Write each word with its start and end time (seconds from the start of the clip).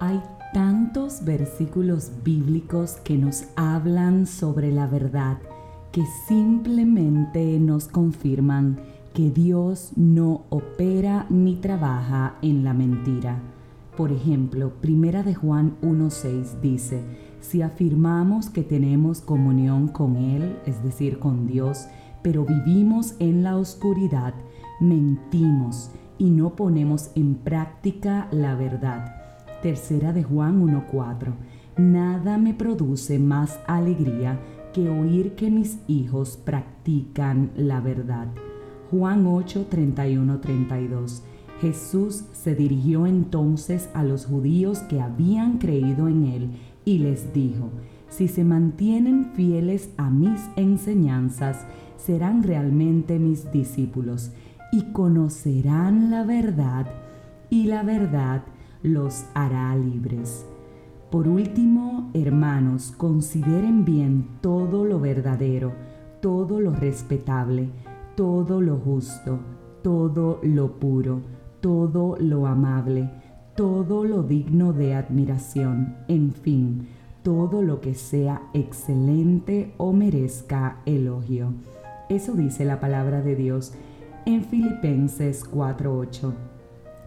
Hay 0.00 0.22
tantos 0.54 1.24
versículos 1.24 2.12
bíblicos 2.22 2.98
que 3.02 3.18
nos 3.18 3.46
hablan 3.56 4.28
sobre 4.28 4.70
la 4.70 4.86
verdad 4.86 5.38
que 5.90 6.04
simplemente 6.28 7.58
nos 7.58 7.88
confirman 7.88 8.78
que 9.12 9.30
Dios 9.30 9.90
no 9.96 10.42
opera 10.50 11.26
ni 11.30 11.56
trabaja 11.56 12.36
en 12.42 12.62
la 12.62 12.74
mentira. 12.74 13.40
Por 13.96 14.12
ejemplo, 14.12 14.72
Primera 14.80 15.24
de 15.24 15.34
Juan 15.34 15.74
1:6 15.82 16.60
dice, 16.60 17.02
si 17.40 17.62
afirmamos 17.62 18.50
que 18.50 18.62
tenemos 18.62 19.20
comunión 19.20 19.88
con 19.88 20.14
Él, 20.14 20.58
es 20.64 20.80
decir, 20.84 21.18
con 21.18 21.48
Dios, 21.48 21.88
pero 22.22 22.44
vivimos 22.44 23.16
en 23.18 23.42
la 23.42 23.56
oscuridad, 23.56 24.34
mentimos 24.78 25.90
y 26.18 26.30
no 26.30 26.54
ponemos 26.54 27.10
en 27.16 27.34
práctica 27.34 28.28
la 28.30 28.54
verdad. 28.54 29.17
Tercera 29.62 30.12
de 30.12 30.22
Juan 30.22 30.62
1.4. 30.62 31.34
Nada 31.78 32.38
me 32.38 32.54
produce 32.54 33.18
más 33.18 33.58
alegría 33.66 34.38
que 34.72 34.88
oír 34.88 35.34
que 35.34 35.50
mis 35.50 35.78
hijos 35.88 36.36
practican 36.36 37.50
la 37.56 37.80
verdad. 37.80 38.28
Juan 38.90 39.26
8, 39.26 39.66
32. 39.68 41.22
Jesús 41.60 42.24
se 42.32 42.54
dirigió 42.54 43.06
entonces 43.06 43.90
a 43.94 44.04
los 44.04 44.26
judíos 44.26 44.78
que 44.80 45.00
habían 45.00 45.58
creído 45.58 46.06
en 46.06 46.26
él 46.26 46.50
y 46.84 46.98
les 46.98 47.32
dijo, 47.32 47.70
si 48.08 48.28
se 48.28 48.44
mantienen 48.44 49.32
fieles 49.34 49.90
a 49.96 50.08
mis 50.08 50.40
enseñanzas, 50.56 51.66
serán 51.96 52.44
realmente 52.44 53.18
mis 53.18 53.50
discípulos 53.50 54.30
y 54.72 54.82
conocerán 54.92 56.10
la 56.10 56.22
verdad 56.22 56.86
y 57.50 57.64
la 57.64 57.82
verdad 57.82 58.44
los 58.82 59.26
hará 59.34 59.74
libres. 59.76 60.46
Por 61.10 61.26
último, 61.26 62.10
hermanos, 62.12 62.92
consideren 62.96 63.84
bien 63.84 64.28
todo 64.40 64.84
lo 64.84 65.00
verdadero, 65.00 65.72
todo 66.20 66.60
lo 66.60 66.72
respetable, 66.72 67.70
todo 68.14 68.60
lo 68.60 68.76
justo, 68.76 69.38
todo 69.82 70.40
lo 70.42 70.72
puro, 70.72 71.20
todo 71.60 72.16
lo 72.20 72.46
amable, 72.46 73.10
todo 73.56 74.04
lo 74.04 74.22
digno 74.22 74.72
de 74.72 74.94
admiración, 74.94 75.96
en 76.08 76.32
fin, 76.32 76.88
todo 77.22 77.62
lo 77.62 77.80
que 77.80 77.94
sea 77.94 78.42
excelente 78.52 79.74
o 79.78 79.92
merezca 79.92 80.78
elogio. 80.84 81.52
Eso 82.08 82.34
dice 82.34 82.64
la 82.64 82.80
palabra 82.80 83.22
de 83.22 83.34
Dios 83.34 83.72
en 84.26 84.44
Filipenses 84.44 85.44
4:8. 85.44 86.32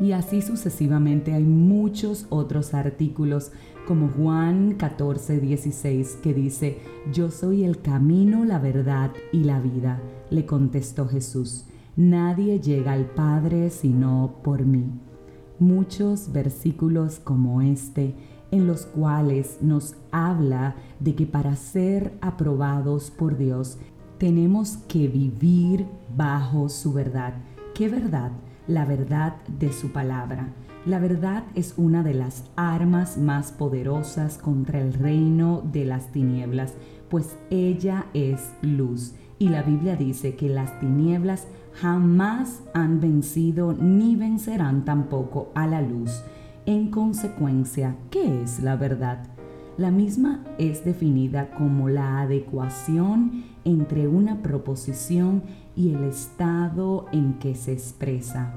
Y 0.00 0.12
así 0.12 0.42
sucesivamente 0.42 1.32
hay 1.32 1.44
muchos 1.44 2.26
otros 2.30 2.74
artículos 2.74 3.52
como 3.86 4.08
Juan 4.08 4.74
14, 4.74 5.40
16 5.40 6.18
que 6.22 6.34
dice, 6.34 6.78
Yo 7.12 7.30
soy 7.30 7.64
el 7.64 7.80
camino, 7.80 8.44
la 8.44 8.58
verdad 8.58 9.12
y 9.32 9.44
la 9.44 9.60
vida. 9.60 10.00
Le 10.30 10.46
contestó 10.46 11.06
Jesús, 11.06 11.66
Nadie 11.96 12.60
llega 12.60 12.92
al 12.92 13.06
Padre 13.06 13.70
sino 13.70 14.40
por 14.42 14.64
mí. 14.64 14.84
Muchos 15.60 16.32
versículos 16.32 17.20
como 17.20 17.62
este 17.62 18.14
en 18.50 18.66
los 18.66 18.86
cuales 18.86 19.58
nos 19.60 19.94
habla 20.10 20.76
de 20.98 21.14
que 21.14 21.26
para 21.26 21.54
ser 21.56 22.12
aprobados 22.20 23.10
por 23.10 23.36
Dios 23.36 23.78
tenemos 24.18 24.76
que 24.88 25.08
vivir 25.08 25.86
bajo 26.16 26.68
su 26.68 26.92
verdad. 26.92 27.34
¿Qué 27.74 27.88
verdad? 27.88 28.32
La 28.66 28.84
verdad 28.84 29.36
de 29.58 29.72
su 29.72 29.92
palabra. 29.92 30.48
La 30.86 30.98
verdad 30.98 31.44
es 31.54 31.74
una 31.76 32.02
de 32.02 32.14
las 32.14 32.44
armas 32.56 33.16
más 33.16 33.52
poderosas 33.52 34.36
contra 34.38 34.80
el 34.80 34.92
reino 34.92 35.62
de 35.72 35.84
las 35.84 36.12
tinieblas, 36.12 36.74
pues 37.08 37.36
ella 37.50 38.06
es 38.12 38.52
luz. 38.60 39.14
Y 39.38 39.48
la 39.48 39.62
Biblia 39.62 39.96
dice 39.96 40.36
que 40.36 40.48
las 40.48 40.78
tinieblas 40.80 41.46
jamás 41.80 42.62
han 42.72 43.00
vencido 43.00 43.72
ni 43.72 44.16
vencerán 44.16 44.84
tampoco 44.84 45.50
a 45.54 45.66
la 45.66 45.80
luz. 45.80 46.22
En 46.66 46.90
consecuencia, 46.90 47.96
¿qué 48.10 48.42
es 48.42 48.60
la 48.60 48.76
verdad? 48.76 49.33
La 49.76 49.90
misma 49.90 50.44
es 50.56 50.84
definida 50.84 51.50
como 51.50 51.88
la 51.88 52.20
adecuación 52.20 53.44
entre 53.64 54.06
una 54.06 54.40
proposición 54.40 55.42
y 55.74 55.92
el 55.92 56.04
estado 56.04 57.06
en 57.10 57.34
que 57.40 57.56
se 57.56 57.72
expresa. 57.72 58.54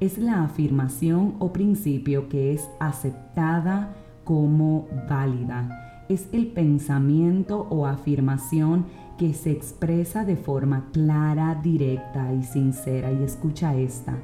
Es 0.00 0.18
la 0.18 0.42
afirmación 0.42 1.36
o 1.38 1.52
principio 1.52 2.28
que 2.28 2.52
es 2.52 2.68
aceptada 2.80 3.94
como 4.24 4.88
válida. 5.08 6.04
Es 6.08 6.28
el 6.32 6.48
pensamiento 6.48 7.68
o 7.70 7.86
afirmación 7.86 8.86
que 9.18 9.34
se 9.34 9.52
expresa 9.52 10.24
de 10.24 10.36
forma 10.36 10.88
clara, 10.92 11.60
directa 11.62 12.34
y 12.34 12.42
sincera. 12.42 13.12
Y 13.12 13.22
escucha 13.22 13.76
esta. 13.76 14.16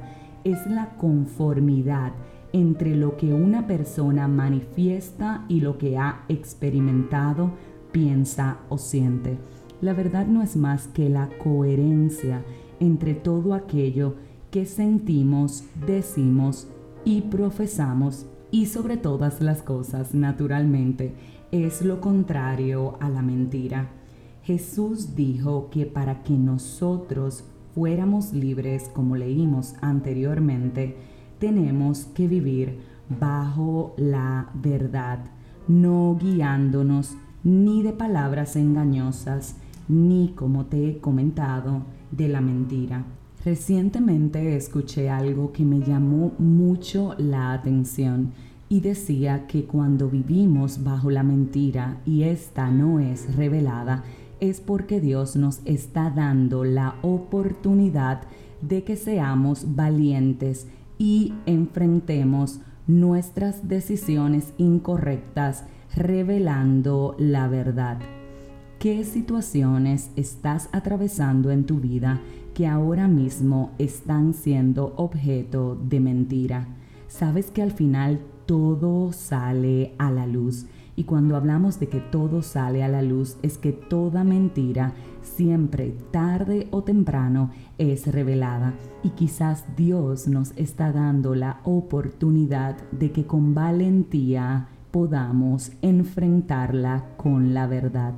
Es 0.43 0.67
la 0.67 0.89
conformidad 0.97 2.11
entre 2.53 2.95
lo 2.95 3.17
que 3.17 3.33
una 3.33 3.67
persona 3.67 4.27
manifiesta 4.27 5.43
y 5.49 5.59
lo 5.59 5.77
que 5.77 5.97
ha 5.97 6.23
experimentado, 6.29 7.51
piensa 7.91 8.59
o 8.69 8.77
siente. 8.77 9.37
La 9.81 9.93
verdad 9.93 10.27
no 10.27 10.41
es 10.41 10.55
más 10.55 10.87
que 10.87 11.09
la 11.09 11.29
coherencia 11.43 12.43
entre 12.79 13.15
todo 13.15 13.53
aquello 13.53 14.15
que 14.51 14.65
sentimos, 14.65 15.63
decimos 15.85 16.67
y 17.03 17.21
profesamos 17.21 18.27
y 18.51 18.67
sobre 18.67 18.97
todas 18.97 19.41
las 19.41 19.63
cosas, 19.63 20.13
naturalmente, 20.13 21.15
es 21.51 21.81
lo 21.81 22.01
contrario 22.01 22.97
a 22.99 23.09
la 23.09 23.23
mentira. 23.23 23.89
Jesús 24.43 25.15
dijo 25.15 25.69
que 25.71 25.85
para 25.85 26.21
que 26.21 26.33
nosotros 26.33 27.45
fuéramos 27.73 28.33
libres, 28.33 28.89
como 28.93 29.15
leímos 29.15 29.73
anteriormente, 29.81 30.97
tenemos 31.43 32.05
que 32.15 32.25
vivir 32.25 32.77
bajo 33.19 33.93
la 33.97 34.49
verdad, 34.53 35.19
no 35.67 36.17
guiándonos 36.17 37.17
ni 37.43 37.83
de 37.83 37.91
palabras 37.91 38.55
engañosas, 38.55 39.57
ni, 39.89 40.29
como 40.37 40.67
te 40.67 40.87
he 40.87 40.99
comentado, 40.99 41.81
de 42.11 42.29
la 42.29 42.39
mentira. 42.39 43.03
Recientemente 43.43 44.55
escuché 44.55 45.09
algo 45.09 45.51
que 45.51 45.65
me 45.65 45.81
llamó 45.81 46.31
mucho 46.39 47.13
la 47.17 47.51
atención 47.51 48.31
y 48.69 48.79
decía 48.79 49.45
que 49.45 49.65
cuando 49.65 50.09
vivimos 50.09 50.81
bajo 50.81 51.11
la 51.11 51.23
mentira 51.23 51.97
y 52.05 52.23
esta 52.23 52.71
no 52.71 53.01
es 53.01 53.35
revelada, 53.35 54.05
es 54.39 54.61
porque 54.61 55.01
Dios 55.01 55.35
nos 55.35 55.59
está 55.65 56.09
dando 56.09 56.63
la 56.63 56.95
oportunidad 57.01 58.21
de 58.61 58.85
que 58.85 58.95
seamos 58.95 59.75
valientes 59.75 60.67
y 61.03 61.33
enfrentemos 61.45 62.61
nuestras 62.87 63.67
decisiones 63.67 64.53
incorrectas 64.57 65.65
revelando 65.97 67.17
la 67.19 67.49
verdad. 67.49 67.97
¿Qué 68.79 69.03
situaciones 69.03 70.11
estás 70.15 70.69
atravesando 70.71 71.51
en 71.51 71.65
tu 71.65 71.81
vida 71.81 72.21
que 72.53 72.67
ahora 72.67 73.09
mismo 73.09 73.71
están 73.79 74.33
siendo 74.33 74.93
objeto 74.95 75.75
de 75.75 75.99
mentira? 75.99 76.67
Sabes 77.09 77.51
que 77.51 77.61
al 77.61 77.73
final 77.73 78.21
todo 78.45 79.11
sale 79.11 79.95
a 79.97 80.09
la 80.09 80.25
luz 80.25 80.67
y 80.95 81.05
cuando 81.05 81.35
hablamos 81.35 81.79
de 81.79 81.87
que 81.87 81.99
todo 81.99 82.41
sale 82.41 82.83
a 82.83 82.87
la 82.87 83.01
luz 83.01 83.37
es 83.41 83.57
que 83.57 83.71
toda 83.71 84.23
mentira 84.23 84.93
siempre, 85.21 85.95
tarde 86.11 86.67
o 86.71 86.83
temprano, 86.83 87.49
es 87.77 88.07
revelada. 88.07 88.73
Y 89.01 89.09
quizás 89.11 89.65
Dios 89.75 90.27
nos 90.27 90.53
está 90.55 90.91
dando 90.91 91.33
la 91.33 91.61
oportunidad 91.63 92.77
de 92.91 93.11
que 93.11 93.25
con 93.25 93.55
valentía 93.55 94.67
podamos 94.91 95.71
enfrentarla 95.81 97.05
con 97.17 97.53
la 97.53 97.65
verdad. 97.65 98.13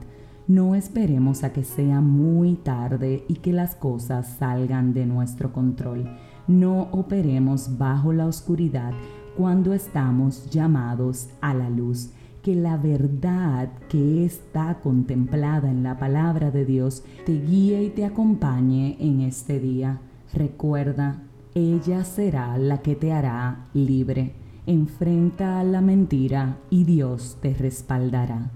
No 0.47 0.75
esperemos 0.75 1.43
a 1.43 1.53
que 1.53 1.63
sea 1.63 2.01
muy 2.01 2.55
tarde 2.55 3.23
y 3.27 3.35
que 3.35 3.53
las 3.53 3.75
cosas 3.75 4.35
salgan 4.37 4.93
de 4.93 5.05
nuestro 5.05 5.53
control. 5.53 6.09
No 6.47 6.89
operemos 6.91 7.77
bajo 7.77 8.13
la 8.13 8.27
oscuridad 8.27 8.93
cuando 9.35 9.73
estamos 9.73 10.49
llamados 10.51 11.29
a 11.41 11.53
la 11.53 11.69
luz 11.69 12.11
que 12.45 12.53
la 12.53 12.77
verdad 12.77 13.71
que 13.89 14.23
está 14.23 14.77
contemplada 14.83 15.67
en 15.71 15.81
la 15.81 15.97
palabra 15.97 16.51
de 16.51 16.63
Dios 16.63 17.03
te 17.25 17.41
guíe 17.41 17.81
y 17.81 17.89
te 17.89 18.05
acompañe 18.05 18.97
en 18.99 19.21
este 19.21 19.59
día. 19.59 19.99
Recuerda, 20.31 21.23
ella 21.55 22.03
será 22.03 22.55
la 22.59 22.83
que 22.83 22.95
te 22.95 23.11
hará 23.11 23.65
libre. 23.73 24.33
Enfrenta 24.67 25.59
a 25.59 25.63
la 25.63 25.81
mentira 25.81 26.59
y 26.69 26.83
Dios 26.83 27.39
te 27.41 27.55
respaldará. 27.55 28.51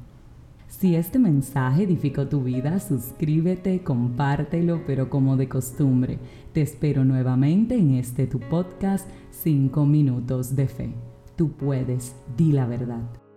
Si 0.67 0.93
este 0.93 1.17
mensaje 1.17 1.85
edificó 1.85 2.27
tu 2.27 2.43
vida, 2.43 2.79
suscríbete, 2.79 3.81
compártelo, 3.81 4.83
pero 4.85 5.09
como 5.09 5.35
de 5.35 5.49
costumbre, 5.49 6.19
te 6.53 6.61
espero 6.61 7.03
nuevamente 7.05 7.73
en 7.73 7.95
este 7.95 8.27
tu 8.27 8.39
podcast 8.39 9.09
5 9.31 9.83
minutos 9.87 10.55
de 10.55 10.67
fe. 10.67 10.93
tú 11.35 11.53
puedes, 11.53 12.15
di 12.37 12.51
la 12.51 12.67
verdad. 12.67 13.28